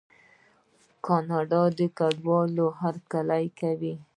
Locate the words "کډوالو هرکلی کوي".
1.97-3.95